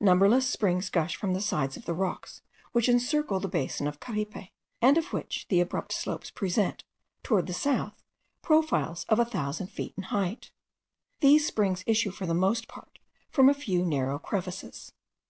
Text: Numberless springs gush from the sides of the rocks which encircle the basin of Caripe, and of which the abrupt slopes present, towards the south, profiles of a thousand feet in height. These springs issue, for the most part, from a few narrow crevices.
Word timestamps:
Numberless 0.00 0.48
springs 0.48 0.88
gush 0.88 1.14
from 1.14 1.34
the 1.34 1.40
sides 1.42 1.76
of 1.76 1.84
the 1.84 1.92
rocks 1.92 2.40
which 2.72 2.88
encircle 2.88 3.38
the 3.38 3.48
basin 3.48 3.86
of 3.86 4.00
Caripe, 4.00 4.48
and 4.80 4.96
of 4.96 5.12
which 5.12 5.46
the 5.50 5.60
abrupt 5.60 5.92
slopes 5.92 6.30
present, 6.30 6.84
towards 7.22 7.48
the 7.48 7.52
south, 7.52 8.02
profiles 8.40 9.04
of 9.10 9.18
a 9.18 9.26
thousand 9.26 9.66
feet 9.66 9.92
in 9.94 10.04
height. 10.04 10.52
These 11.20 11.46
springs 11.46 11.84
issue, 11.86 12.12
for 12.12 12.24
the 12.24 12.32
most 12.32 12.66
part, 12.66 12.98
from 13.28 13.50
a 13.50 13.52
few 13.52 13.84
narrow 13.84 14.18
crevices. 14.18 14.94